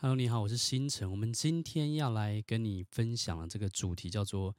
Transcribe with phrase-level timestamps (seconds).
[0.00, 1.10] Hello，你好，我是星辰。
[1.10, 4.54] 我们今天要来跟你分享的这个主题叫做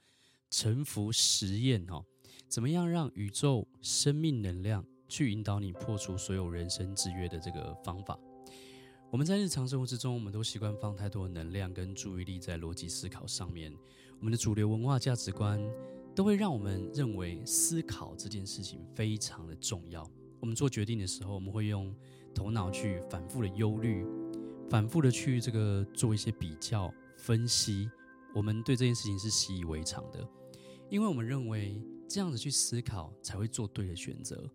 [0.49, 2.03] 臣服实验哦。
[2.49, 8.20] 怎么样让宇宙生命能量去引导你破除所有人生制约的这个方法？
[9.09, 13.73] 我们在日常生活之中，我们都习惯放太多能量跟注意力在逻辑思考上面。
[14.19, 15.58] 我们的主流文化价值观。
[16.16, 20.05] 都会让我们认为思考这件事情非常的重要。
[20.41, 21.95] 我们做决定的时候，我们会用
[22.35, 24.03] 头脑去反复的忧虑，
[24.70, 27.89] 反复的去这个做一些比较分析。
[28.36, 30.28] 我们对这件事情是习以为常的，
[30.89, 34.48] 因为我们认为这样子去思考才会做对的选择，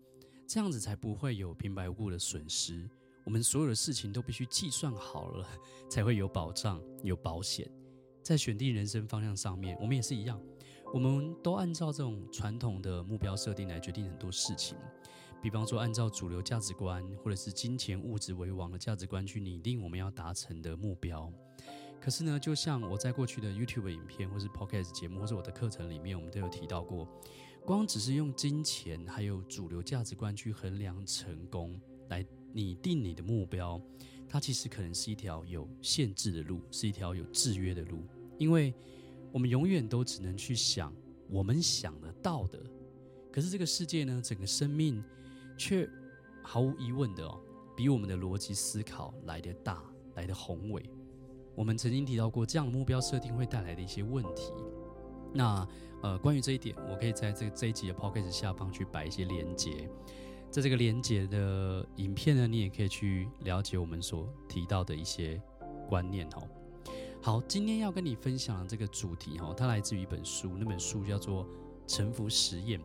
[0.47, 2.89] 这样子才不会有平白无故的损失。
[3.25, 5.45] 我们所有的事情都必须计算好了，
[5.89, 7.69] 才会有保障、有保险。
[8.23, 10.41] 在选定人生方向上面，我们也是一样。
[10.93, 14.77] 我们都按照这种传统的目标设定来决定很多事情，
[15.45, 21.31] 比方说按照主流价值观或者是金钱物质为王的价值观去拟定我们要达成的目标。
[22.01, 27.07] 可是呢，就像我在过去的 YouTube 影片，或是 Podcast 节目，或是我的课程里面，我们都有提到过，
[27.63, 31.79] 光只是用金钱还有主流价值观去衡量成功，
[32.09, 33.79] 来拟定你的目标，
[34.27, 38.03] 它其实可能是一条有限制的路，是一条有制约的路，
[38.39, 38.73] 因为。
[39.31, 40.95] 我们永远都只能去想
[41.29, 42.57] 我们想得到的，
[43.33, 45.03] 可是这个世界呢，整个生命
[45.57, 45.89] 却
[46.43, 47.39] 毫无疑问的哦，
[47.75, 49.83] 比我们的逻辑思考来得大，
[50.15, 50.83] 来得宏伟。
[51.55, 54.51] 我们曾经提到过，这样的目标设定会带来的一些问题。
[55.33, 55.67] 那
[56.01, 59.89] 呃，关于这一点，我可以在这这一集的 podcast 下方去摆一些连结，
[60.51, 65.41] 在这个连结的影片呢，你也可以去了解我们所提到的一些
[65.87, 66.47] 观念哦。
[67.21, 71.43] 好，今天要跟你分享的这个主题哈，它来自于一本书，那本书叫做
[71.87, 72.79] 《臣服实验》。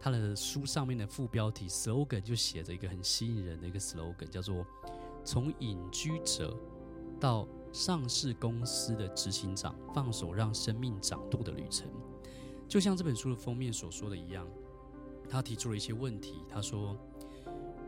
[0.00, 4.66] 他的书上面的副标题 slogan 就写着一个很吸引人的一个 slogan，叫做
[5.24, 6.56] “从隐居者
[7.18, 11.88] 到上市公司的执行长，放手让生命掌舵的旅程”。
[12.68, 14.46] 就像这本书的封面所说的一样，
[15.28, 16.42] 他提出了一些问题。
[16.48, 16.96] 他说：“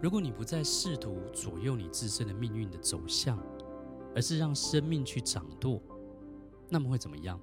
[0.01, 3.39] 如果你不再试图左右你自身的命运的走向，”
[4.15, 5.81] 而是让生命去掌舵，
[6.71, 7.39] 那么会怎么样？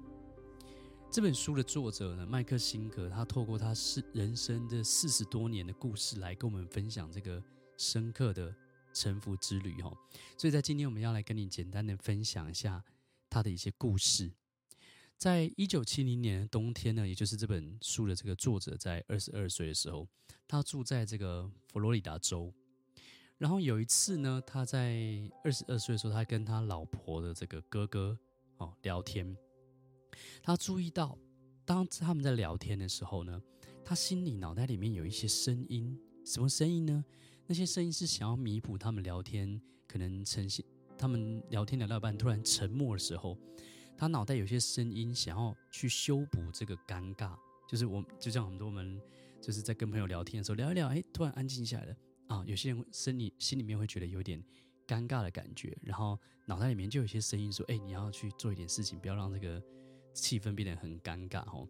[1.14, 7.40] 这本书的作者呢，麦克辛格，他透过他是人生的四十多年的故事来跟我们分享这个
[7.78, 8.52] 深刻的
[8.92, 9.96] 沉浮之旅哈。
[10.36, 12.82] 所以在今天我们要来跟你简单的分享一下
[13.30, 14.28] 他的一些故事。
[15.16, 20.08] 在一九七零年的冬天呢，也就是这本书的这个作者在二十二岁的时候，
[20.48, 22.52] 他住在这个佛罗里达州。
[23.38, 24.98] 然后有一次呢，他在
[25.44, 28.18] 二十二岁的时候，他跟他老婆的这个哥哥
[28.56, 29.36] 哦聊天，
[30.42, 31.18] 他注意到，
[31.64, 33.42] 当他们在聊天的时候呢，
[33.84, 37.04] 他心里脑袋里面有一些声音，什么声音呢？
[37.46, 40.64] 那些声音是想要弥补他们聊天可能呈现，
[40.96, 43.36] 他们聊天聊到半突然沉默的时候，
[43.96, 47.36] 他脑袋有些声音想要去修补这个尴尬，
[47.68, 49.00] 就是我就像很多我们
[49.40, 51.96] 就是在跟朋友聊天的时候聊一聊，哎，突然安静下来了。
[52.26, 54.42] 啊，有些人心里心里面会觉得有点
[54.86, 59.62] 尴尬的感觉，然后脑袋里面就有些声音说：“哎，你要去做一点事情，不要让这个
[60.14, 61.68] 气氛变得很尴尬。”哦，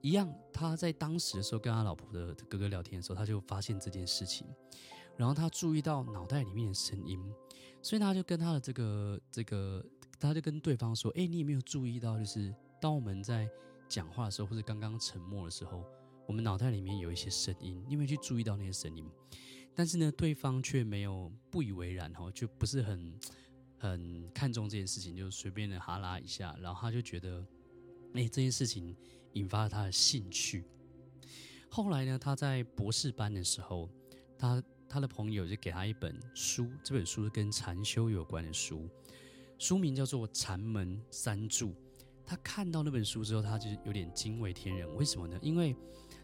[0.00, 4.46] 一样，他在当时的时候跟他老婆的哥哥聊天的时候，他就发现这件事情，
[5.16, 7.20] 然后他注意到脑袋里面的声音，
[7.82, 9.84] 所以他就跟他的这个这个，
[10.18, 13.48] 他就跟对方说：“哎，你有没有注意到，就是当我们在
[13.88, 15.84] 讲话的时候，或者刚刚沉默的时候，
[16.26, 19.06] 我们脑袋里面有一些声音，你有没有去注意到那些声音？”
[19.76, 23.18] 但是呢，对方却没有不以为然，哦，就不是很
[23.76, 27.44] 很看重这件事情，就随便的哈拉一下，然后他就觉得，
[28.14, 28.96] 哎，这件事情
[29.34, 30.64] 引发了他的兴趣。
[31.68, 33.88] 后来呢，他在博士班的时候，
[34.38, 38.88] 他他的朋友就给他一本书，这本书是跟禅修有关的书，
[39.58, 41.68] 书名叫做《禅门三柱》。
[42.24, 44.92] 他看到那本书之后，他就有点惊为天人。
[44.96, 45.38] 为什么呢？
[45.42, 45.76] 因为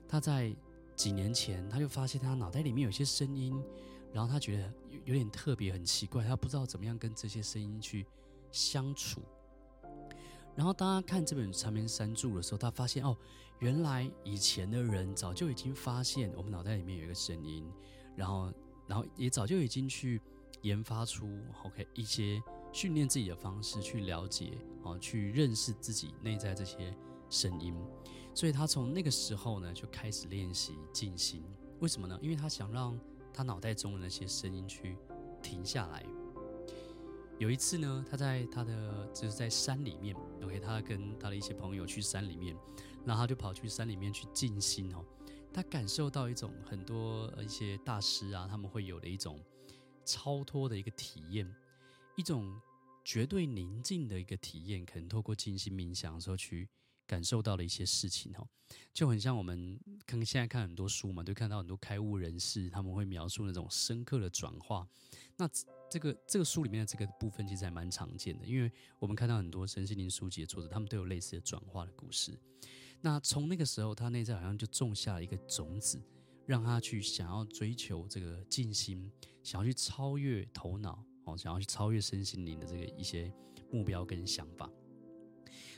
[0.09, 0.57] 他在。
[0.97, 3.59] 几年前，他就发现他脑袋里面有些声音，
[4.13, 8.05] 然后他觉得有有点特别，很奇怪，他不知道怎么样跟这些声音去
[8.53, 9.23] 相处。
[10.57, 13.17] 然后当他看这本《禅门三柱》的时候，他发现哦，
[13.61, 17.65] 原来以前的人早就已经发现我们脑袋里面有一个声音，
[18.17, 18.53] 然后，
[18.87, 20.21] 然后也早就已经去
[20.63, 22.43] 研发出 OK 一些
[22.73, 26.95] 训练自己的方式去了解，哦，去认识自己内在这些
[27.31, 27.75] 声音。
[28.35, 31.43] 所以他从那个时候呢，就开始练习静心。
[31.81, 32.19] 为什么呢？
[32.21, 32.99] 因为他想让
[33.33, 34.97] 他脑袋中的那些声音去
[35.43, 36.05] 停下来。
[37.41, 42.55] 有一次呢，他在他的就是在山里面，OK，他跟他的一些朋友去山里面，
[43.03, 45.03] 然后他就跑去山里面去静心哦。
[45.51, 49.43] 他感受到一种很多一些大师啊，他们会有的一种
[50.05, 51.51] 超脱的一个体验，
[52.15, 52.61] 一种
[53.03, 56.69] 绝对宁静的一个体验，可能透过静心冥想的时候去
[57.11, 58.47] 感受到的一些事情哦，
[58.93, 59.77] 就很像我们
[60.07, 64.87] 看现在看很多书嘛，都看到很多开悟人士他们会描述那种深刻的转化。
[65.37, 65.51] 那
[65.91, 68.71] 这个这个书里面的这个部分其实还蛮常见的，因为
[69.01, 72.39] 我们看到很多身心灵书籍的作者，他们都有类似的转化的故事。
[73.01, 76.01] 那从那个时候，他内在好像就种下了一个种子，
[76.47, 79.11] 让他去想要追求这个静心，
[79.43, 83.33] 想要去超越头脑哦，想要去超越身心灵的这个一些
[83.73, 84.71] 目标跟想法。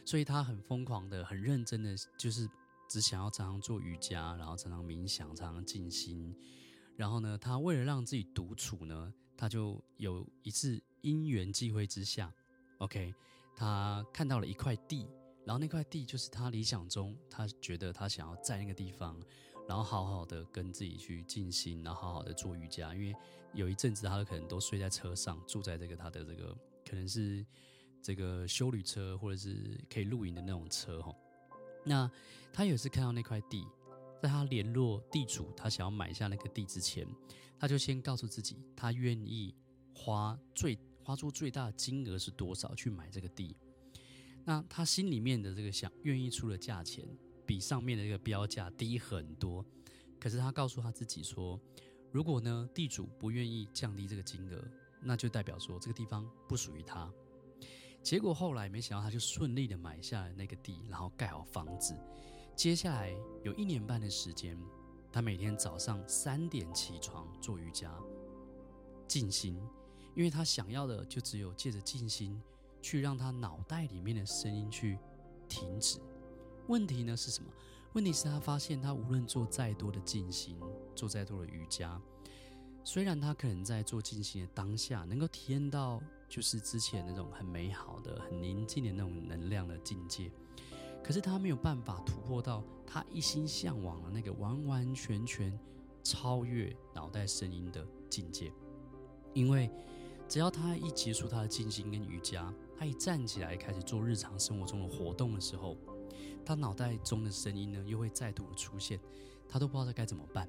[0.05, 2.49] 所以他很疯狂的、很认真的，就是
[2.89, 6.35] 只想要常常做瑜伽，然后常常冥想，常常静心。
[6.97, 12.33] 然后呢，他为了让自己独处呢，他就有一次因缘际会之下
[12.79, 13.15] ，OK，
[13.57, 15.09] 他看到了一块地。
[15.45, 19.21] 然后那块地就是他理想中，他觉得他想要在那个地方，
[19.67, 22.95] 然后好好的跟自己去静心，然后好好的做瑜伽。
[22.95, 23.13] 因为
[23.53, 26.57] 有一阵子他可能都睡在车上，住在这个他的这个
[26.89, 27.45] 可能是
[28.03, 31.15] 这个休旅车或者是可以露营的那种车哈。
[31.85, 32.11] 那
[32.53, 33.67] 他有一次看到那块地，
[34.23, 37.07] 在他联络地主，他想要买下那个地之前，
[37.59, 39.55] 他就先告诉自己，他愿意
[39.95, 43.57] 花最花出最大的金额是多少去买这个地。
[44.45, 47.07] 那他心里面的这个想愿意出的价钱，
[47.47, 49.65] 比上面的这个标价低很多。
[50.21, 51.61] 可是他告诉他自己说，
[52.11, 54.65] 如果呢地主不愿意降低这个金额，
[55.01, 57.13] 那就代表说这个地方不属于他。
[58.03, 61.97] 结果后来没想到，他就顺利的买下了那个地，然后盖好房子。
[62.57, 64.59] 接下来有一年半的时间，
[65.13, 67.93] 他每天早上三点起床做瑜伽、
[69.07, 69.57] 静心，
[70.15, 72.41] 因为他想要的就只有借着静心。
[72.85, 74.99] 去让他脑袋里面的声音去
[75.49, 76.01] 停止。
[76.67, 77.49] 问题呢是什么？
[77.93, 80.59] 问题是他发现，他无论做再多的静心，
[80.93, 82.03] 做再多的瑜伽，
[82.83, 86.03] 虽然他可能在做静心的当下能够体验到，
[86.33, 90.33] 就是之前那种很美好的、很宁静的那种能量的境界，
[91.05, 95.61] 可是他没有办法突破到他一心向往的那个完完全全
[96.03, 98.51] 超越脑袋声音的境界，
[99.35, 99.71] 因为
[100.27, 102.51] 只要他一结束他的静心跟瑜伽。
[102.79, 105.77] 他一站起来开始做日常生活中的活动的时候，
[106.47, 108.99] 他脑袋中的声音呢又会再度出现，
[109.47, 110.49] 他都不知道他该怎么办。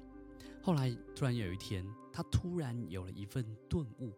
[0.62, 4.12] 后来突然有一天，他突然有了一份顿悟，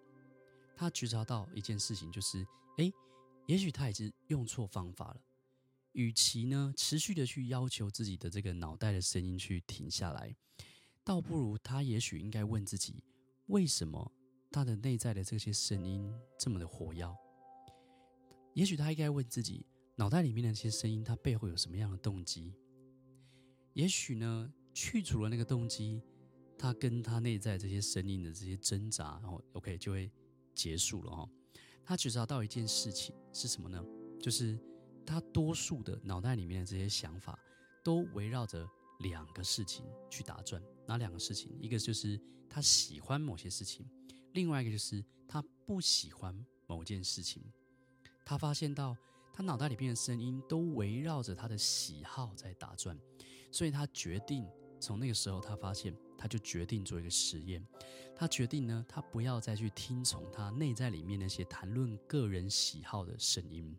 [0.76, 2.46] 他觉察到一件事情，就是
[2.76, 2.93] 诶，
[3.46, 5.20] 也许他已经用错方法了。
[5.93, 10.37] 与其呢持续的去要求自己的这个脑袋的声音去停下来，
[11.02, 13.02] 倒不如他也许应该问自己，
[13.46, 14.12] 为什么
[14.50, 17.17] 他的内在的这些声音这么的活跃？
[18.52, 19.64] 也许他应该问自己，
[19.94, 22.52] 脑袋里面的那些声音，它背后有什么样的动机？
[23.73, 26.02] 也许呢，去除了那个动机，
[26.58, 30.11] 他跟他内在这些声音的这些挣扎，然后 OK 就会
[30.56, 31.28] 结束了哈。
[31.84, 33.80] 他觉察到一件事情是什么呢？
[34.20, 34.58] 就是
[35.06, 37.38] 他多数的脑袋里面的这些想法，
[37.84, 40.60] 都围绕着两个事情去打转。
[40.84, 41.56] 哪两个事情？
[41.60, 43.86] 一个就是他喜欢某些事情，
[44.32, 47.40] 另外一个就是他不喜欢某件事情。
[48.25, 48.96] 他发现到，
[49.32, 52.98] 他脑袋里面的声音都围绕着他的喜好在打转，
[53.52, 54.44] 所以他决定
[54.80, 55.96] 从那个时候，他发现，
[56.26, 57.64] 他就决定做一个实验。
[58.16, 63.76] 他决定呢，他不要再去听从他内在里面那些谈论个人喜好的声音。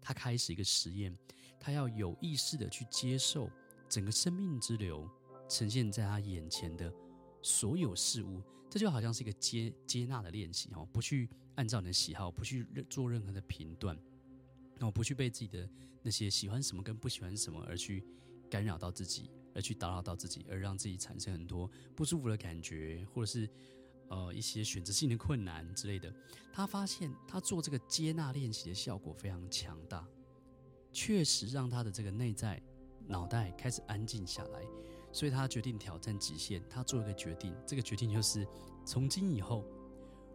[0.00, 1.16] 他开始一个实验，
[1.60, 3.48] 他要有意识的去接受
[3.88, 5.08] 整个生命之流
[5.48, 6.92] 呈现在他眼前的
[7.40, 8.42] 所有事物。
[8.68, 11.30] 这就好像是一个接接纳的练习哦，不去。
[11.54, 13.96] 按照你的喜好，不去做任何的评断，
[14.76, 15.66] 那我不去被自己的
[16.02, 18.04] 那些喜欢什么跟不喜欢什么而去
[18.50, 23.48] 干扰到自己，而去打扰到自己，而让自己产生很多不舒服的感觉，或者是
[24.08, 26.14] 呃一些选择性的困难之类的。
[26.52, 30.06] 他发现他做这个接纳练习的效果非常强大，
[30.92, 32.62] 确实让他的这个内在
[33.08, 34.62] 脑袋开始安静下来，
[35.10, 36.62] 所以他决定挑战极限。
[36.68, 38.46] 他做一个决定，这个决定就是
[38.84, 39.64] 从今以后，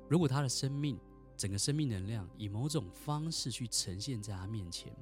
[0.09, 0.99] 如果他的生命。
[1.37, 4.95] 整个生命能量以某种方式去呈现在他面前，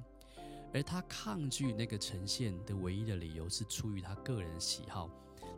[0.72, 5.10] 而他抗拒那个呈现的唯一的理由是出于他个人的喜好。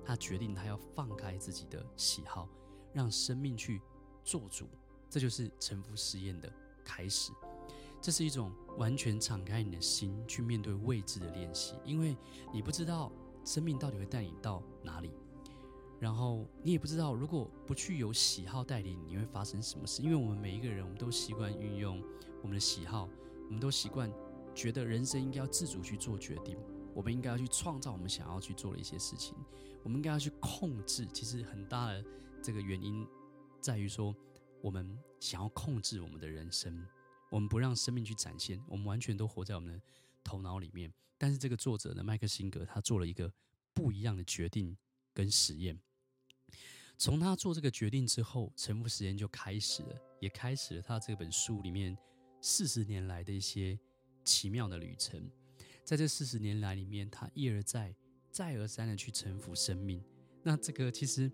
[0.04, 2.49] 他决定他要放开自己的喜好，
[2.92, 3.81] 让生命去
[4.25, 4.69] 做主。
[5.09, 6.52] 这就是臣服实验的
[6.85, 7.31] 开始。
[8.00, 12.16] 这是一种完全敞开你的心去面对未知的练习，因为
[12.52, 13.12] 你不知道
[13.45, 15.12] 生命到底会带你到哪里，
[16.00, 20.02] 然后你也不知道如果不去有喜好带领，你会发生什么事。
[20.02, 22.02] 因为我们每一个人，我们都习惯运用
[22.42, 23.09] 我们的喜好，
[23.47, 24.11] 我们都习惯
[24.55, 26.59] 觉得人生应该要自主去做决定，
[26.95, 29.35] 我们应该要去创造我们想要去做的一些事情，
[29.83, 31.07] 我们应该要去控制。
[31.07, 32.05] 其实很大的
[32.43, 33.07] 这个原因
[33.61, 34.15] 在于说，
[34.61, 36.87] 我们想要控制我们的人生。
[37.31, 39.83] 我们不让生命去展现，我们完全都活在我们的
[40.23, 40.93] 头脑里面。
[41.17, 43.33] 但是这个作者呢，麦克辛格，他做了一个
[43.73, 44.77] 不一样的决定
[45.15, 45.81] 跟实验。
[46.99, 51.97] 从他做这个决定之后，沉浮实验就开始了，也开始了他这本书里面
[52.43, 53.79] 四十年来的一些
[54.25, 55.31] 奇妙的旅程。
[55.85, 57.95] 在这四十年来里面，他一而再、
[58.31, 60.02] 再而三的去臣服生命。
[60.43, 61.31] 那这个其实。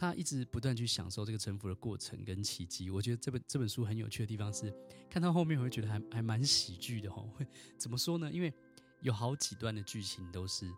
[0.00, 2.88] 他一直不断去享受这个臣服的过程跟奇迹。
[2.88, 4.72] 我觉得这本这本书很有趣的地方是，
[5.10, 7.28] 看到后面我会觉得还还蛮喜剧的哦。
[7.76, 8.30] 怎么说呢？
[8.30, 8.54] 因为
[9.00, 10.72] 有好几段的剧情都是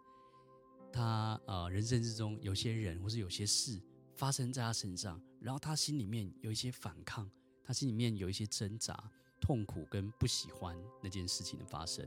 [0.90, 3.78] 他呃人生之中有些人或是有些事
[4.14, 7.30] 发生在他身上，然后他心里面有一些反抗，
[7.62, 8.96] 他心里面有一些挣扎、
[9.40, 12.06] 痛苦跟不喜欢那件事情的发生。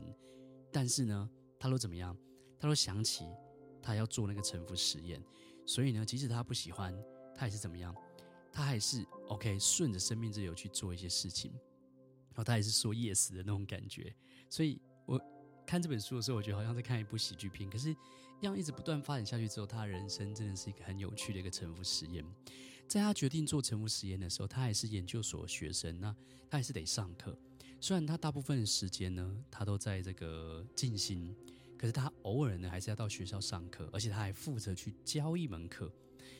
[0.72, 2.16] 但是呢，他都怎么样？
[2.58, 3.24] 他都想起
[3.82, 5.22] 他要做那个沉浮实验。
[5.66, 6.94] 所以呢，即使他不喜欢，
[7.34, 7.94] 他还是怎么样？
[8.52, 14.14] 他还是 OK，顺着生命之流去做一些事情，然后他还是说 yes 的那种感觉。
[14.48, 15.20] 所以我
[15.66, 17.68] 看这本书的时候，我觉得好像在看一部喜剧片。
[17.68, 17.94] 可是，
[18.40, 22.24] 这样一直不断发展下去之后，他的人生真的是一个很有趣的一个沉浮实验。
[22.86, 26.14] 在他决定做臣服实验的时候，他还是研究所学生，那
[26.48, 27.36] 他还是得上课。
[27.80, 31.34] 虽然他大部分的时间呢，他都在这个静心。
[31.76, 35.92] 可是他偶尔呢，还是要到学校上课，而且他还负责去教一门课。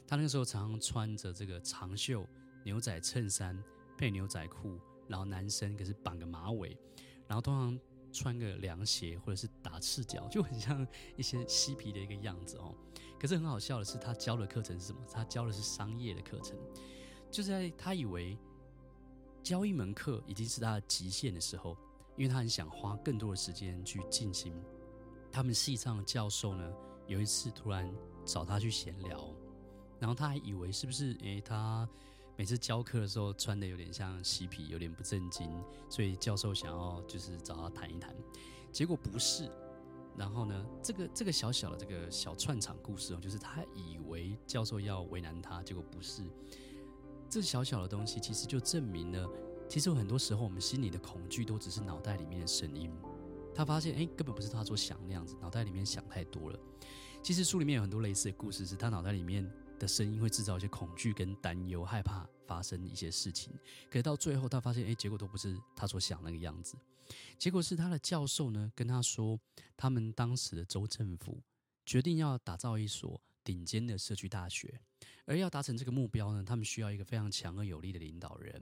[0.06, 2.26] 他那个时候常常穿着这个长袖
[2.64, 3.62] 牛仔衬衫
[3.98, 6.78] 配牛仔裤，然后男生可是绑个马尾，
[7.26, 7.78] 然后通常
[8.14, 12.74] 穿个凉鞋或者是打赤脚，就很像一些嬉皮的一个样子哦。
[13.20, 15.00] 可是很好笑的是，他教的课程是什么？
[15.12, 16.56] 他教的是商业的课程，
[17.30, 18.38] 就是在他以为
[19.42, 21.76] 教一门课已经是他的极限的时候，
[22.16, 24.54] 因为他很想花更多的时间去进行。
[25.32, 26.72] 他们系上的教授呢，
[27.08, 27.92] 有一次突然
[28.24, 29.34] 找他去闲聊，
[29.98, 31.88] 然后他还以为是不是，诶，他
[32.36, 35.48] 每次教课的时候穿的有点像嬉皮，有点不正经，
[35.88, 38.14] 所以教授想要就是找他谈一谈，
[38.72, 39.50] 结果不是。
[40.16, 46.22] 然后呢，这个这个小小的这个小串场故事哦，就是他以为教授要为难他，结果不是。
[47.28, 49.28] 这小小的东西其实就证明了，
[49.68, 52.92] 其实有很多时候我们心里的恐惧都只是脑袋里面的声音。
[53.52, 56.58] 他发现，哎，根本不是他所想那样子，脑袋里面想太多了。
[57.22, 63.52] 其实书里面有很多类似的故事，是他脑袋里面的声音会制造一些恐惧跟担忧，害怕发生一些事情。
[63.90, 66.76] 可是到最后，他发现，哎，结果都不是他所想那个样子。
[67.38, 69.38] 结果是他的教授呢跟他说，
[69.76, 71.42] 他们当时的州政府
[71.84, 74.80] 决定要打造一所顶尖的社区大学。
[75.26, 78.60] 而要达成这个目标呢，他们需要一个非常强而有力的领导人。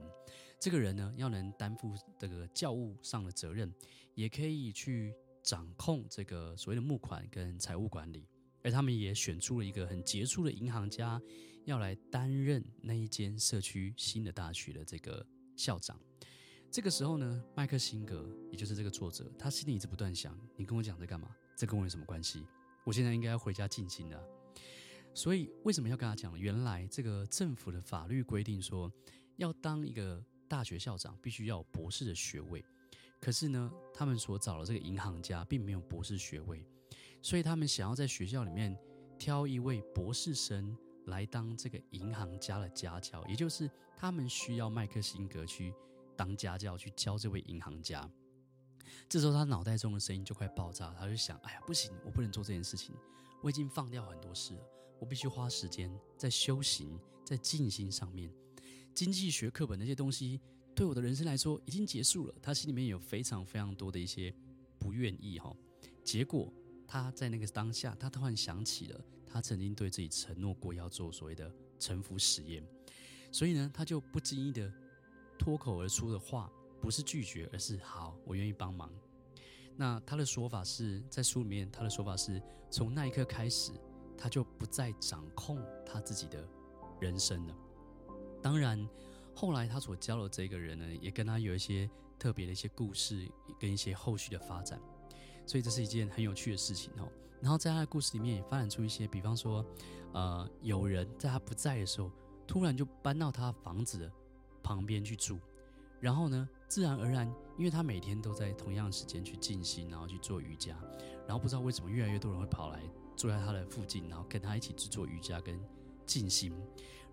[0.59, 3.73] 这个人呢，要能担负这个教务上的责任，
[4.15, 8.25] 也可以去掌控这个所谓的募款跟财务管理。
[8.63, 11.21] 而他们也选出了一个很杰出的银行家，
[11.65, 15.99] 要来担任那一间社区新的大学的这个校长。
[16.71, 21.29] 这个时候呢，麦克辛格，也就是这个作者，他心里一直不断想：你跟我讲这干嘛？
[21.55, 22.43] 这跟我有什么关系？
[22.83, 24.19] 我现在应该要回家静心了。
[25.13, 26.39] 所以为什么要跟他讲？
[26.39, 28.91] 原来这个政府的法律规定说，
[29.35, 32.65] 要当一个大学校长，必须要有博士的学位。
[33.21, 36.65] 可是呢，他们所找的这个银行家并没有博士学位，
[37.23, 38.77] 所以他们想要在学校里面
[39.17, 45.73] 挑一位博士生来当这个银行家的家教，也就是他们需要麦克辛格去
[46.17, 48.07] 当家教，去教这位银行家。
[49.07, 52.93] 这时候他脑袋中的声音就快爆炸，他就想：哎呀，不行，我不能做这件事情。
[53.41, 54.61] 我已经放掉很多事了，
[54.99, 58.29] 我必须花时间在修行、在静心上面。
[58.93, 60.41] 经济学课本那些东西，
[60.75, 62.35] 对我的人生来说已经结束了。
[62.41, 64.33] 他心里面有非常非常多的一些
[64.77, 65.55] 不愿意哈。
[66.03, 66.53] 结果
[66.87, 72.63] 他在那个当下，他突然想起了他曾经对自己承诺过要做所谓的臣服实验，
[73.31, 74.71] 所以呢，他就不经意的
[75.37, 78.91] 脱口而出的话，不是拒绝，而是好，我愿意帮忙。
[79.75, 83.71] 那他的说法是在书里面，他的说法是从那一刻开始，
[84.15, 86.47] 他就不再掌控他自己的
[87.01, 87.55] 人生了。
[88.41, 88.87] 当然，
[89.33, 93.27] 后来他所教的这个人呢，也跟他有一些特别的一些故事，
[93.59, 94.79] 跟一些后续的发展。
[95.45, 97.07] 所以这是一件很有趣的事情哦。
[97.41, 99.65] 然后在他的故事里面也发展出一些，比方说，
[100.13, 102.09] 呃，有人在他不在的时候，
[102.47, 104.11] 突然就搬到他房子的
[104.61, 105.39] 旁边去住。
[105.99, 107.25] 然后呢，自然而然，
[107.57, 110.77] 因为他每天都在同样的时间去静心，然后去做瑜伽，
[111.25, 112.81] 然后不知道为什么越来越多人会跑来
[113.15, 115.57] 坐在他的附近，然后跟他一起去做瑜伽跟
[116.05, 116.53] 静心，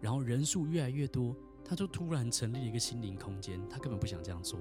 [0.01, 4.61] 然后人数越来越多，他就突然成立了一个心灵空间，他根本不想这样做。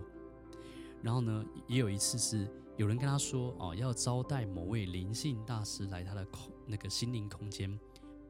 [1.01, 2.47] 然后呢，也有一次是
[2.79, 7.77] 有人跟他说，哦，要招待某位灵性大师来他的空那个心灵空间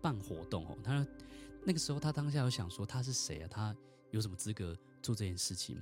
[0.01, 1.11] 办活动哦，他说
[1.63, 3.47] 那个时候他当下有想说他是谁啊？
[3.47, 3.77] 他
[4.09, 4.75] 有什么资格？
[5.03, 5.79] 做这件事情，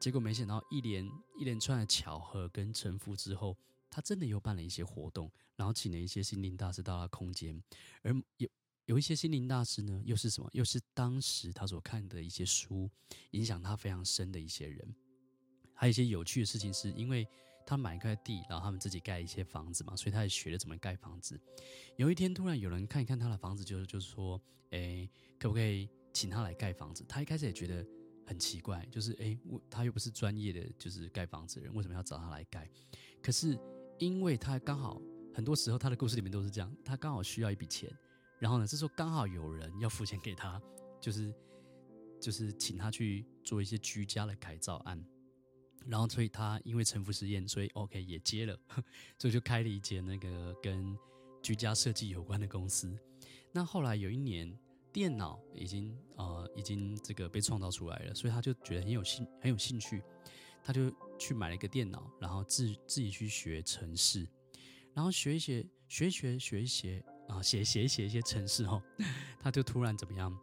[0.00, 1.06] 结果没想到一连
[1.38, 3.54] 一连串的巧合跟臣服之后，
[3.90, 7.62] 他真的又办了一些活动，然后请了一些心灵大师到他空间，
[8.00, 8.48] 而有
[8.86, 10.48] 有一些心灵大师呢，又是什么？
[10.54, 12.88] 又是当时他所看的一些书，
[13.32, 14.96] 影响他非常深的一些人。
[15.74, 17.28] 还有一些有趣的事情，是因为
[17.66, 21.38] 他买一块地，然后他们自己盖一些房子嘛，所以他也学了怎么盖房子。
[21.96, 25.06] 有一天突然有人看一看他的房子，就是就是说，哎，
[25.38, 27.04] 可不可以请他来盖房子？
[27.06, 27.86] 他一开始也觉得。
[28.28, 32.68] 很奇怪，就是诶，我他又不是专业的，就是盖房子的人，为什么要找他来盖？
[33.22, 33.56] 可是
[34.00, 35.00] 因为他刚好
[35.32, 37.88] 很多时候他的故事里面都是这样，他刚好需要一笔钱，
[38.40, 40.60] 然后呢，这时候刚好有人要付钱给他，
[41.00, 41.32] 就是
[42.20, 45.00] 就是请他去做一些居家的改造案，
[45.88, 48.58] 然后所以他因为沉浮实验，所以 OK 也接了，
[49.18, 50.96] 所以就开了一间那个跟
[51.42, 52.96] 居家设计有关的公司。
[53.52, 54.56] 那后来有一年。
[54.92, 60.02] 电脑已经呃已经这个被创造出来了，所以他就觉得很有兴很有兴趣，
[60.64, 64.26] 他就去买了一个电脑，然后自自己去学程式，
[64.94, 68.80] 然后学一些学一学学一学啊写写写一些程式后，
[69.38, 70.34] 他就突然怎么样？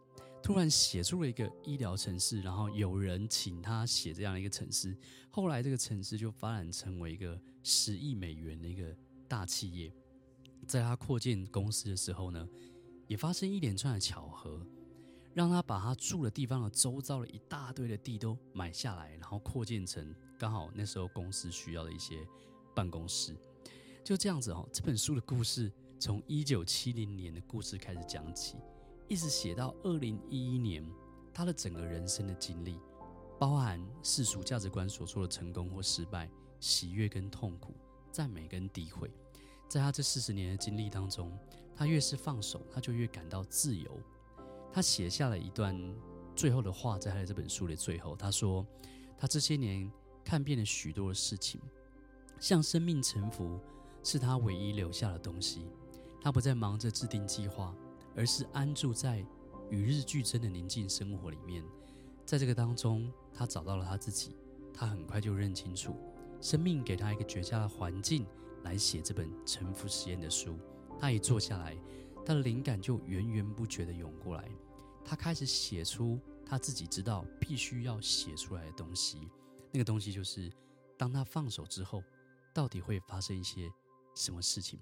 [0.44, 4.94] 突然写出了一个医疗城市，然后有人请他写这样一个城市，
[5.30, 8.94] 后来这个城市就发展成为一个十亿美元的一个
[9.26, 9.90] 大企业，
[10.66, 12.46] 在他扩建公司的时候呢，
[13.06, 14.60] 也发生一连串的巧合，
[15.32, 22.18] 让他把他住的地方的周遭的一大堆的地都买下来，然后扩建成刚好那时候公司需要的一些
[22.74, 23.34] 办公室。
[24.04, 28.58] 就这样子哦，这本书的故事从一九七零年的故事开始讲起，
[29.08, 30.84] 一直写到二零一一年，
[31.32, 32.78] 他的整个人生的经历，
[33.38, 37.74] 包含世俗价值观所说的成功或失败、喜悦跟痛苦、
[38.10, 39.10] 赞美跟诋毁。
[39.68, 41.36] 在他这四十年的经历当中，
[41.74, 44.00] 他越是放手，他就越感到自由。
[44.72, 45.76] 他写下了一段
[46.34, 48.66] 最后的话，在他的这本书的最后，他说
[49.18, 49.90] ：“他这些年
[50.24, 51.60] 看遍了许多的事情，
[52.40, 53.60] 向生命臣服
[54.02, 55.66] 是他唯一留下的东西。
[56.20, 57.74] 他不再忙着制定计划，
[58.16, 59.24] 而是安住在
[59.70, 61.64] 与日俱增的宁静生活里面。
[62.24, 64.36] 在这个当中，他找到了他自己。
[64.72, 65.94] 他很快就认清楚，
[66.40, 68.26] 生命给他一个绝佳的环境。”
[68.64, 70.58] 来写这本沉浮实验的书，
[70.98, 71.76] 他一坐下来，
[72.24, 74.48] 他的灵感就源源不绝地涌过来。
[75.04, 79.28] 他开始写出他自己知道必须要写出来的东西。
[79.70, 80.50] 那个东西就是，
[80.96, 82.02] 当他放手之后，
[82.54, 83.70] 到底会发生一些
[84.14, 84.80] 什么事情？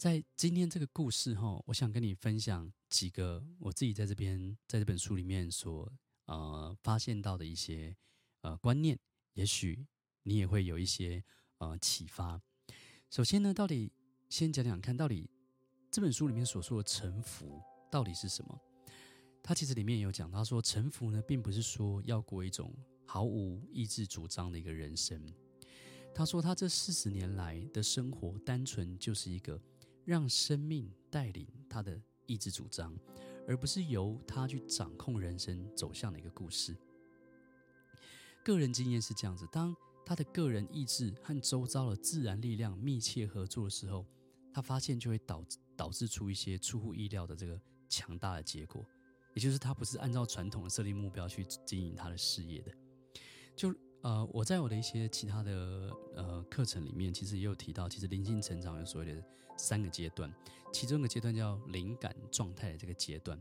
[0.00, 5.92] 在今天这个故事哈，我想跟你分享几个我自己在这边在这本书里面所
[6.24, 7.94] 呃发现到的一些
[8.40, 8.98] 呃观念，
[9.34, 9.86] 也许
[10.22, 11.22] 你也会有一些。
[11.58, 12.40] 呃，启发。
[13.10, 13.92] 首先呢，到底
[14.30, 15.28] 先讲讲看，到底
[15.90, 17.60] 这本书里面所说的臣服
[17.90, 18.58] 到底是什么？
[19.42, 25.22] 他其实里面有讲他说，臣服呢，并不是说要过一种毫无意志主张的一个人生。
[26.14, 29.60] 他说，他这四十年来的生活，单纯就是一个
[30.10, 31.96] 让生命带领他的
[32.26, 32.92] 意志主张，
[33.46, 36.76] 而不是由他去掌控人生走向的一个故事。
[38.42, 39.72] 个人经验是这样子，当。
[40.04, 44.04] 他的个人意志和周遭的自然力量密切合作的时候，
[44.52, 45.44] 他发现就会导
[45.76, 48.84] 导致出一些出乎意料的这个强大的结果。
[49.34, 52.72] 也就是他不是按照传统的设立目标去经营他的事业的。
[53.54, 59.22] 就呃，我在我的一些其他的呃课程里面，其实也有提到，其实灵性成长有所谓的
[59.56, 60.32] 三个阶段，
[60.72, 63.38] 其中一个阶段叫灵感状态的这个阶段。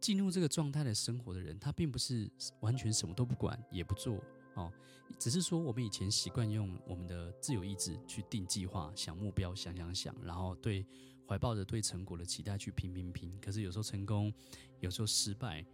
[0.00, 4.20] 进入这个状态的生活的人，他并不是完全什么都不管也不做。
[4.54, 4.72] 哦，
[5.16, 10.84] 只是说我们以前习惯用我们的自由意志去定计划、想目标、想想想，然后对
[11.28, 13.32] 怀抱着对成果的期待去拼拼拼。
[13.40, 14.34] 可是有时候成功，
[14.80, 15.64] 有时候失败，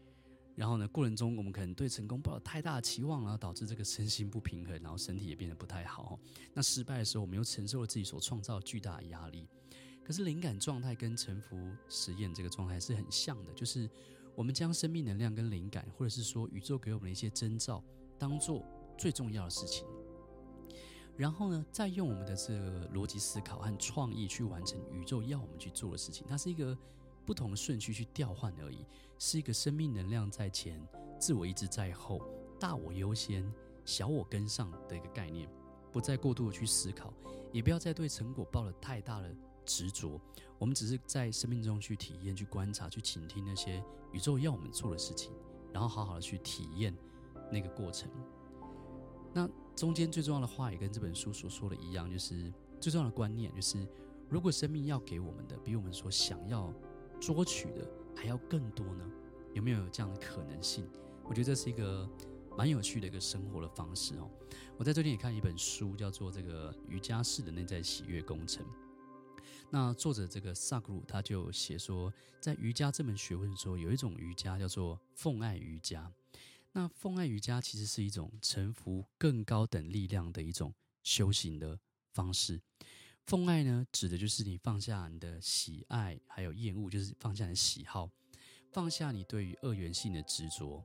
[0.59, 6.19] 然后呢，过程中我们可能对成功抱有太大的期望，然后导致这个身心不平衡，然后身体也变得不太好。
[6.53, 9.47] 那失败的时候，我们又承受了自己所创造的巨大的压力。
[10.03, 11.57] 可是灵感状态跟沉浮
[11.89, 13.89] 实验这个状态是很像的，就是
[14.35, 17.81] 我们将生命能量跟灵感，或者是说宇宙给我们的一些征兆。
[18.19, 18.67] 当做
[18.99, 19.87] 最重要的事情，
[21.17, 26.27] 然后呢，再用我们的这个逻辑思考和创意去完成宇宙要我们去做的事情。
[26.27, 26.77] 它是一个
[27.25, 28.85] 不同的顺序去调换而已，
[29.19, 30.81] 是一个生命能量在前，
[31.19, 32.21] 自我意志在后，
[32.59, 33.53] 大我优先、
[33.85, 35.49] 小我跟上的一个概念，
[35.93, 37.13] 不再过度的去思考，
[37.53, 40.21] 也不要再对成果抱了太大的执着。
[40.59, 45.33] 我们只是在生命中去体验、去观察、去倾听那些宇宙要我们做的事情，
[45.73, 46.97] 然后好好的去体验
[47.51, 48.11] 那个过程。
[49.33, 53.87] 那中间最重要的话也跟这本书所说的一样，就是最重要的观念就是，
[54.29, 56.73] 如果生命要给我们的比我们所想要
[57.21, 59.05] 捉取的还要更多呢？
[59.55, 60.89] 有没有这样的可能性？
[61.25, 62.09] 我觉得这是一个
[62.57, 64.31] 蛮有趣的一个生活的方式哦。
[64.77, 68.65] 我在最近也看一本书，叫做《这个瑜伽式的内在喜悦工程》。
[69.71, 76.11] 那作者这个萨古鲁他就写说，在瑜伽这门学问中，有一种瑜伽叫做奉爱瑜伽。
[76.73, 81.79] 那奉爱瑜伽其实是一种臣服更高等力量的一种修行的
[82.13, 82.61] 方式。
[83.29, 88.11] 奉爱呢，指的就是你放下你的喜爱，还有厌恶，就是放下你的喜好，
[88.73, 90.83] 放下你对于二元性的执着。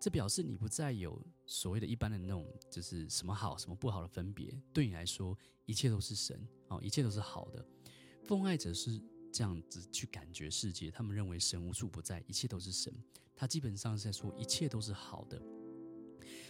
[0.00, 4.58] 这表示你不再有所谓的一般的那种，就是什么好什么不好的分别。
[4.72, 7.62] 对你来说，一切都是神哦，一切都是好的。
[8.24, 8.98] 奉爱者是
[9.30, 12.90] 这样子去感觉世界，他们认为神无处不在，一切都是神。
[13.36, 15.38] 他基本上是在说一切都是好的，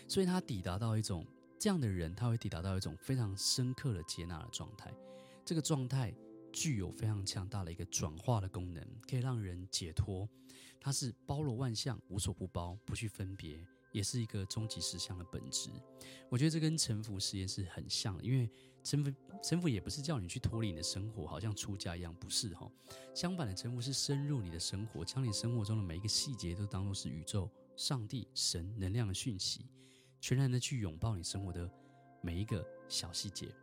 [0.07, 1.27] 所以他抵达到一种
[1.59, 4.95] 这样的人，他会抵达到一种非常深刻的接纳的状态。
[5.45, 6.15] 这个状态
[6.53, 10.29] 具有非常强大的一个转化的功能，可以让人解脱。
[10.81, 15.71] 它是包罗万象，无所不包，不去分别，也是一个终极实相的本质。
[16.29, 18.51] 我觉得这跟沉浮实验是很像的，因为
[18.83, 22.69] 臣服臣服也不是叫你去脱离你的生活，好像出家一样，不是哈。
[23.15, 29.67] 相反的，沉浮是深入你的生活，将你生活中的每一个细节都当作是宇宙、上帝、神能量的讯息，
[30.21, 31.71] 全然的去拥抱你生活的
[32.23, 33.55] 每一个小细节。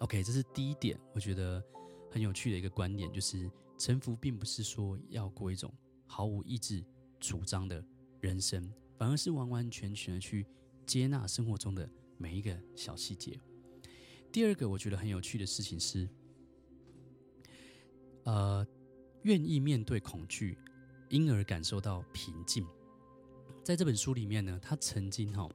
[0.00, 1.62] OK，这是第一点，我觉得
[2.10, 5.72] 很有趣的一个观点，就是臣服并不是说要过一种
[6.06, 6.84] 毫无意志
[7.18, 7.84] 主张的
[8.20, 10.46] 人生，反而是完完全全的去
[10.86, 13.38] 接纳生活中的每一个小细节。
[14.30, 16.08] 第二个我觉得很有趣的事情是，
[18.24, 18.66] 呃，
[19.22, 20.56] 愿意面对恐惧，
[21.08, 22.64] 因而感受到平静。
[23.64, 25.48] 在这本书里面呢，他曾经哈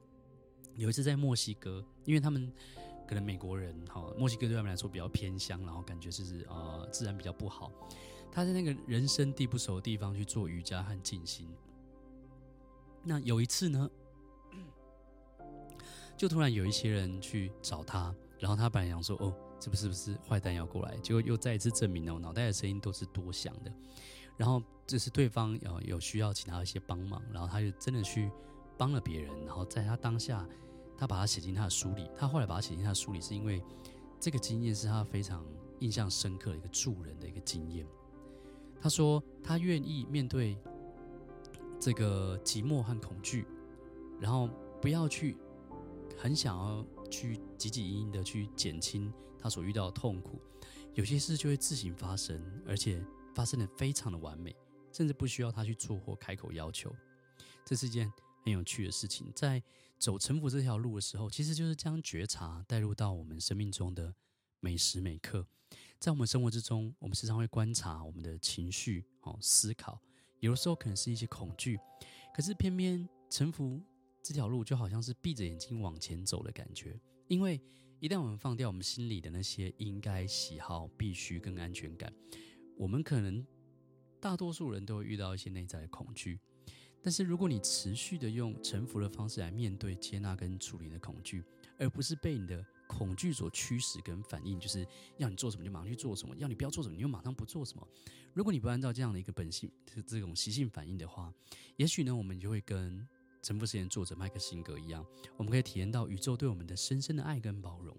[0.76, 2.52] 有一次在墨西哥，因为他们
[3.06, 7.70] 可能美国人哈，墨西哥对他们来说比较偏乡，然后感觉就是呃自然比较不好。
[8.30, 11.48] 他在那个人生地不熟的地方去做瑜伽和静心。
[13.02, 13.90] 那有一次呢，
[16.16, 18.14] 就突然有一些人去找他。
[18.40, 23.72] 然后他本来想说：“哦，这不是不是坏蛋要过来？”结果又再一次证明了我脑袋的声音都是多想的。
[24.36, 28.30] 然后这是对方有有需要请他一些帮忙，然后他就真的去
[28.76, 29.32] 帮了别人。
[29.46, 30.46] 然后在他当下，
[31.04, 32.10] 他把他写进他的书里。
[32.16, 33.62] 他后来把它写进他的书里，是因为
[34.18, 35.44] 这个经验是他非常
[35.80, 37.86] 印象深刻的一个助人的一个经验。
[38.80, 40.56] 他说他愿意面对
[41.78, 43.46] 这个寂寞和恐惧，
[44.18, 44.48] 然后
[44.80, 45.36] 不要去
[46.16, 46.84] 很想要。
[47.10, 50.40] 去汲汲营营的去减轻他所遇到的痛苦，
[50.94, 53.00] 有些事就会自行发生，而且
[53.34, 54.56] 发生的非常的完美，
[54.90, 56.92] 甚至不需要他去做或开口要求。
[57.64, 58.10] 这是一件
[58.44, 59.32] 很有趣的事情。
[59.34, 59.62] 在
[59.98, 64.14] 走臣服这条路的时候，其实就是将觉察带入到我们生命中的
[64.60, 65.46] 每时每刻。
[65.98, 70.00] 在我们生活之中，我们时常会观察我们的情绪、哦思考，
[70.40, 71.78] 有的时候可能是一些恐惧，
[72.34, 73.82] 可是偏偏臣服。
[74.22, 77.60] 这条路就好像是闭着眼睛往前走的感觉，因为
[78.00, 82.10] 一旦我们放掉我们心里的那些应该、喜好、必须跟安全感，
[82.74, 83.46] 我们可能
[84.18, 86.40] 大多数人都会遇到一些内在的恐惧。
[87.04, 91.44] 但是如果你持续的用臣服的方式来面对、接纳跟处理的恐惧，
[91.78, 94.86] 而不是被你的恐惧所驱使跟反应，就是
[95.18, 97.86] 要你做什么就马上去做什么，要你不要做什么你又马上不做什么。
[98.32, 99.70] 如果你不按照这样的一个本性、
[100.06, 101.30] 这种习性反应的话，
[101.76, 103.06] 也许呢，我们就会跟。
[103.42, 105.04] 臣服实验作者麦克辛格一样，
[105.36, 107.94] 我们可以体验到宇宙对我们的深深的爱跟包容。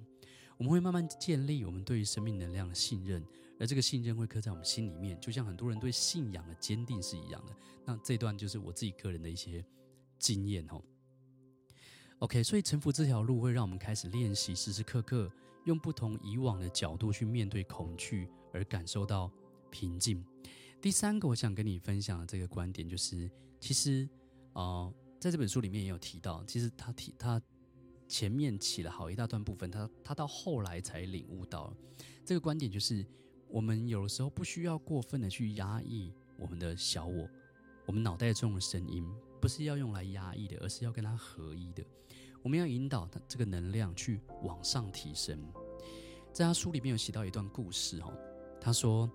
[0.57, 3.23] 我们会慢慢建立我们对于生命能量的信任，
[3.59, 7.55] 而这个信任会刻在我们心里面，就像很多人对信仰的坚定是一样的。
[7.85, 9.63] 那这段就是我自己个人的一些
[10.19, 10.81] 经验哦。
[12.19, 15.31] OK，所以臣服这条路会让我们开始练习，时时刻刻
[15.65, 19.31] 用不同以往的角度去面对恐惧，而感受到
[19.69, 20.23] 平静。
[20.81, 24.07] 第三个，我想跟你分享的这个观点就是，其实
[24.53, 24.93] 啊。
[25.17, 27.41] 在这本书里面也有提到，其实他提他
[28.07, 31.75] 前面起了好一大段部分，他他到后来才领悟到
[32.23, 33.03] 这个观点，就是
[33.49, 37.27] 我们有的时候不需要过分的去压抑我们的小我，
[37.85, 39.07] 我们脑袋中的声音
[39.41, 41.83] 不是要用来压抑的，而是要跟它合一的。
[42.41, 45.39] 我们要引导它这个能量去往上提升。
[46.31, 48.13] 在他书里面有写到一段故事哦，
[48.59, 49.09] 他说，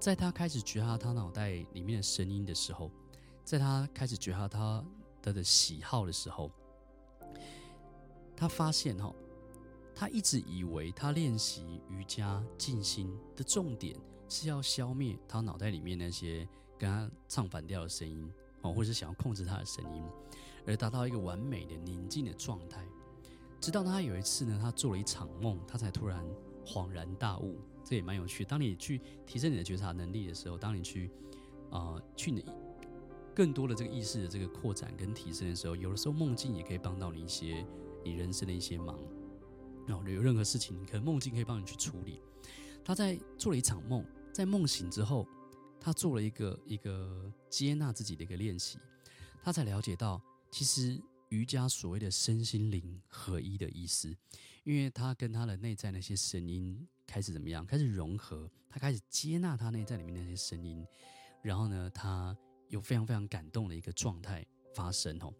[0.00, 2.90] 在他开始觉察他脑袋里面的声音的时候，
[3.44, 4.84] 在他开始觉察他。
[5.22, 6.52] 他的喜好的时候，
[8.36, 9.10] 他发现哈，
[9.94, 13.96] 他一直以为他练习瑜伽静心的重点
[14.28, 18.28] 是要消灭他脑袋里面那些跟他唱反调的声音
[18.62, 20.02] 哦，或者是想要控制他的声音，
[20.66, 22.84] 而达到一个完美的宁静的状态。
[23.60, 26.24] 直到他有一次呢，他做了一场梦，他才突然
[26.66, 27.56] 恍然大悟。
[27.82, 28.44] 这也蛮有趣。
[28.44, 31.10] 当你去提升你的觉察能力的时候，当你去
[31.70, 32.44] 啊、去你
[33.34, 37.66] 更多的这个意识的这个扩展跟提升的时候，有的时候梦境也可以帮到你一些
[38.02, 38.98] 你人生的一些忙。
[39.86, 42.20] 然后有任何事情，可能梦境可以帮你去处理。
[42.84, 45.26] 他在做了一场梦，在梦醒之后，
[45.80, 48.78] 他做了一个一个接纳自己的一个练习，
[49.42, 50.20] 他才了解到，
[50.50, 54.14] 其实瑜伽所谓的身心灵合一的意思，
[54.64, 56.86] 因为他跟他的内在那些声音。
[57.06, 57.66] 开始怎么样？
[57.66, 60.82] 开始融合，他开始接纳他内在里面那些声音，
[61.42, 62.34] 然后呢，他
[62.70, 64.44] 有非常非常感动的一个状态
[64.74, 65.30] 发生哦。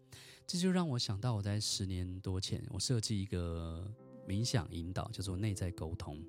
[0.45, 3.91] 这就让我想到，我在十年多前，我设计一个
[4.27, 6.23] 冥想引导，叫做内在沟通。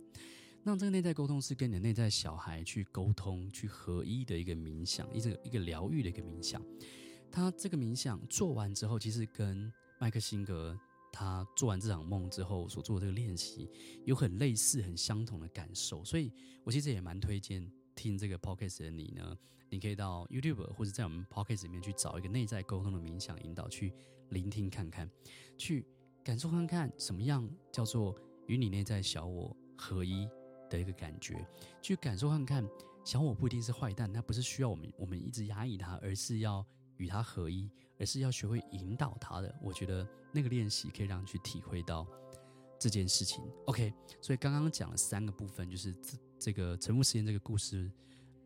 [0.62, 6.62] 那这个内在沟通是跟你的内在小孩去沟通、去合一的一个冥想，一个一个疗愈的一个冥想。
[7.30, 10.78] 他这个冥想做完之后，其实跟麦克辛格。
[11.12, 13.70] 他做完这场梦之后所做的这个练习，
[14.04, 16.30] 有很类似、很相同的感受，所以
[16.62, 19.34] 我其实也蛮推荐听这个 podcast 的你呢，
[19.70, 23.94] 你可以到 YouTube 或者在我们 podcast 里面去找一个内在沟通的冥想引导，去
[24.28, 25.10] 聆听看看，
[25.56, 25.86] 去
[26.26, 28.12] 感受看看什么样叫做
[28.48, 30.28] 与你内在小我合一
[30.68, 31.46] 的一个感觉，
[31.80, 32.68] 去感受看看
[33.04, 36.66] 小我不一定是坏蛋，它不是需要我们我们一直压抑它，而是要。
[36.98, 39.54] 与他合一，而是要学会引导他的。
[39.60, 42.06] 我觉得那个练习可以让你去体会到
[42.78, 43.44] 这件事情。
[43.66, 47.92] OK，所以刚刚讲了三个部分，就是这这个沉浮实验这个故事，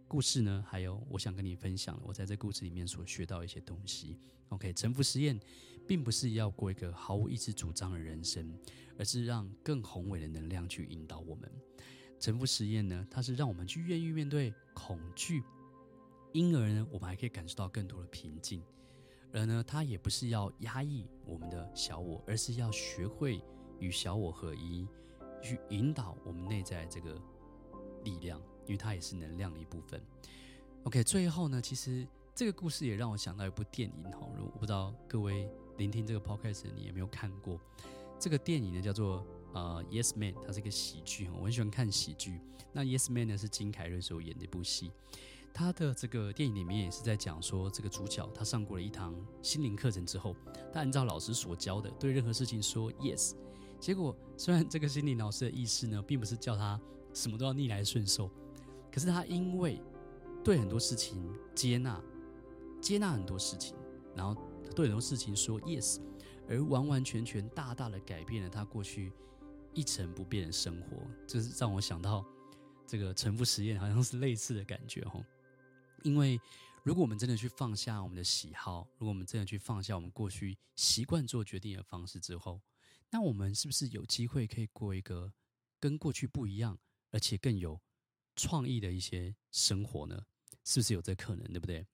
[0.09, 4.19] 故事呢，还有我想跟你分享我在这故事里面所学到一些东西。
[4.49, 5.39] OK，沉浮实验
[5.91, 8.57] 并不是要过一个毫无意志主张的人生，
[8.97, 11.51] 而是让更宏伟的能量去引导我们。
[12.21, 15.43] 沉浮实验呢，它是让我们去愿意面对恐惧。
[16.33, 18.63] 因而呢，我们还可以感受到更多的平静。
[19.33, 23.43] 而呢，它也不是要压抑我们的小我，而是要学会
[23.81, 24.87] 与小我合一，
[25.43, 27.21] 去引导我们内在这个
[28.05, 30.01] 力量，因为它也是能量的一部分。
[30.85, 37.59] OK，最后呢，其实这个故事也让我想到一部电影哈，我不知道各位聆听这个 podcast 你有没有看过
[38.19, 38.83] 这个电影呢？
[38.83, 42.39] 叫做呃《Yes Man》，它是一个喜剧，我很喜欢看喜剧。
[42.71, 44.93] 那《Yes Man》呢是金凯瑞所演的一部戏。
[45.55, 48.77] 他的这个电影里面也是在讲说，这个主角他上过。
[48.77, 50.37] 了一堂心灵课程之后，
[50.71, 53.33] 他按照老师所教的，对任何事情说 yes。
[53.81, 56.79] 结果虽然这个心灵老师的意思呢，并不是叫他
[57.15, 58.31] 什么都要逆来顺受，
[58.93, 59.81] 可是他因为
[60.45, 61.99] 对很多事情接纳，
[62.83, 63.75] 接纳很多事情，
[64.15, 64.39] 然后
[64.75, 66.01] 对很多事情说 yes，
[66.49, 69.13] 而完完全全大大的改变了他过去
[69.75, 71.07] 一成不变的生活。
[71.27, 72.25] 这是让我想到
[72.87, 75.25] 这个沉浮实验，好像是类似的感觉哦。
[76.03, 76.41] 因为，
[76.83, 82.61] 如果我们真的去放下我们的喜好，如果我们真的去放下我们过去习惯做决定的方式之后，
[83.11, 85.33] 那我们是不是有机会可以过一个
[85.79, 86.79] 跟过去不一样，
[87.11, 87.81] 而且更有
[88.35, 90.25] 创意的一些生活呢？
[90.65, 91.87] 是不是有这可能，对不对？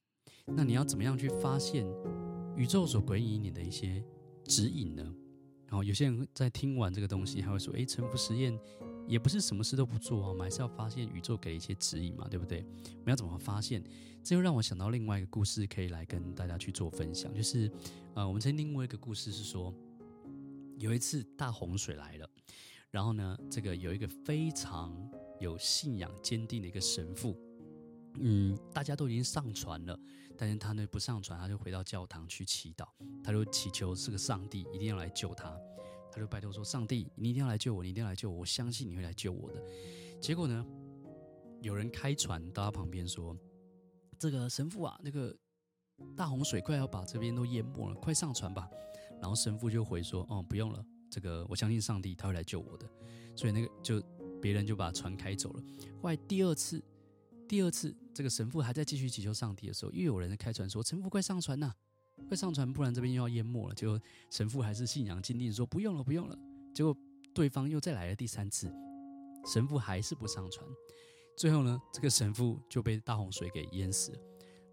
[0.44, 1.84] 那你要怎么样去发现
[2.56, 4.02] 宇宙所给予你的一些
[4.44, 5.02] 指引呢？
[5.66, 8.58] 然后有些人在听完这个东西，还会说：“诶，沉浮实验。”
[9.06, 12.66] 也不是什么事都不做啊，我们还是要发现宇宙给一些指引嘛，对不对？
[12.88, 13.80] 我们要怎么发现？
[14.20, 17.32] 这又让我想到另外一个故事，可以来跟大家去做分享。
[17.32, 17.70] 就是，
[18.14, 19.72] 呃，我们曾经听过一个故事，是说
[20.76, 22.28] 有一次大洪水来了，
[22.90, 24.92] 然后呢，这个有一个非常
[25.38, 27.36] 有信仰坚定的一个神父，
[28.18, 29.96] 嗯，大家都已经上船了，
[30.38, 32.86] 但是他呢不上船，他就回到教堂去祈祷，
[33.22, 35.56] 他就祈求这个上帝一定要来救他。
[36.12, 39.62] 他就拜托说：“上帝，你一定要来救我，你一定要来救我，我相信你会来救我的。”
[40.18, 40.66] 结果呢，
[41.60, 43.36] 有人开船到他旁边说
[44.18, 45.36] ：“这个神父啊，那个
[46.16, 48.66] 大洪水快要把这边都淹没了，快上船吧。”
[49.20, 52.88] 然后神父就回说：“哦，不用了，这个我相信上帝，他会来救我的。”
[53.36, 54.02] 所以那个就
[54.40, 55.62] 别人就把船开走了。
[56.00, 56.82] 后来第二次，
[57.48, 61.72] 第二次这个神父还在继续祈求上帝的时候，又有人开船说：“神父，快上船呐！”
[62.28, 63.74] 快上船，不然这边又要淹没了。
[63.74, 66.38] 结果神父还是信仰坚定，说不用了，不用了。
[66.74, 66.96] 结果
[67.34, 68.72] 对方又再来了第三次，
[69.46, 70.66] 神父还是不上船。
[71.36, 74.18] 最后呢，这个神父就被大洪水给淹死了。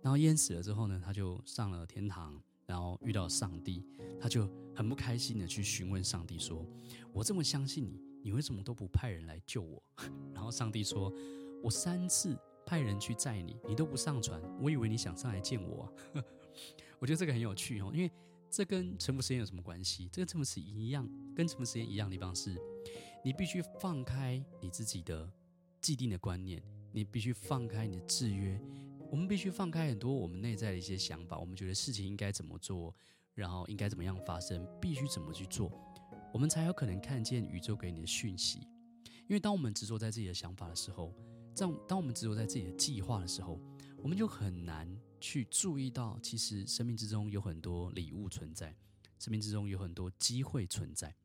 [0.01, 3.85] 然后淹死了之后呢，他就上了天堂，然后遇到上帝，
[4.19, 6.65] 他就很不开心的去询问上帝说
[7.13, 9.83] ：“我这么相信你，你为什么都不派人来救我？”
[10.33, 11.13] 然后上帝说
[11.61, 15.91] ：“我三次派人去载你，你都不上船，我以为你想上来见我啊。
[16.99, 18.09] ”我觉得这个很有趣哦，因为
[18.49, 20.07] 这跟沉浮实验有什么关系？
[20.11, 22.55] 这跟臣服实验一样，跟沉浮实验一样的地方是，
[23.23, 25.29] 你必须放开你自己的
[25.81, 28.59] 既定的观念，你必须放开你的制约，
[29.11, 32.95] 我们必须放开很多我们内在的一些想法，我们觉得事情应该怎么做，
[33.33, 35.71] 然后应该怎么样发生，必须怎么去做，
[36.31, 38.59] 我们才有可能看见宇宙给你的讯息。
[39.27, 41.13] 因为当我们执着在自己的想法的时候，
[41.55, 43.59] 这样当我们执着在自己的计划的时候，
[43.97, 44.87] 我们就很难
[45.19, 48.75] 去注意到，其实生命之中有很多礼物存在，
[49.19, 51.15] 生命之中有很多机会存在，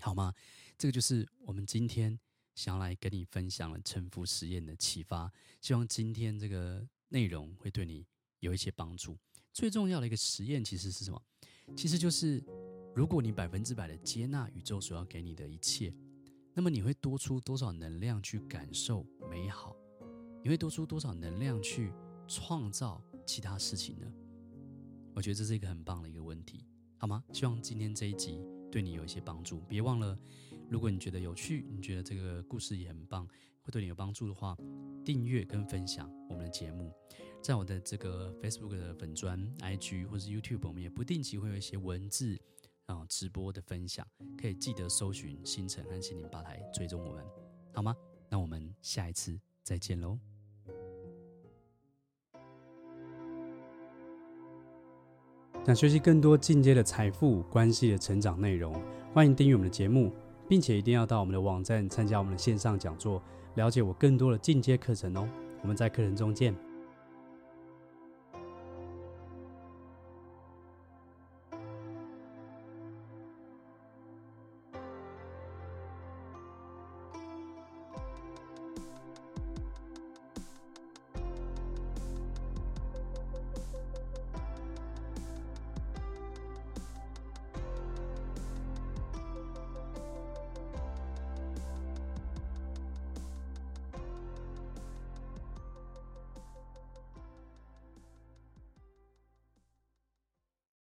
[0.00, 0.34] 好吗？
[0.76, 2.18] 这个就是我们今天
[2.56, 5.30] 想要来跟你分享的沉浮实验的启发。
[5.60, 8.04] 希望今天这个内容会对你
[8.40, 9.16] 有一些帮助。
[9.52, 11.22] 最重要的一个实验其实是什么？
[11.76, 12.42] 其实就是
[12.96, 15.94] 如果你百分之百的接纳宇宙所要给你的一切，
[16.54, 19.74] 那么你会多出多少能量去感受美好？
[20.42, 21.92] 你会多出多少能量去
[22.28, 24.06] 创造其他事情呢？
[25.14, 26.66] 我觉得这是一个很棒的一个问题，
[26.98, 27.24] 好吗？
[27.32, 28.38] 希望今天这一集
[28.70, 29.60] 对你有一些帮助。
[29.68, 30.18] 别忘了，
[30.68, 33.26] 如果你觉得有趣，你觉得这个故事也很棒，
[33.62, 34.54] 会对你有帮助的话，
[35.04, 36.92] 订阅跟分享我们的节目，
[37.42, 42.38] 在我的这个 Facebook 的粉专、IG 或是 YouTube，我们也不定期会有一些文字
[42.86, 44.06] 啊直播的分享，
[44.40, 47.24] 可以记得搜寻星辰和心灵吧台，追踪我们，
[47.72, 47.96] 好吗？
[48.28, 50.18] 那我们下一次再见喽。
[55.64, 58.74] 想学习更多进阶的财富关系的成长内容，
[59.14, 60.12] 欢迎订阅我们的节目，
[60.48, 63.22] 并且一定要到我们的网站参加我们的线上讲座，
[63.54, 65.28] 了解我更多的进阶课程哦。
[65.62, 66.71] 我们在课程中见。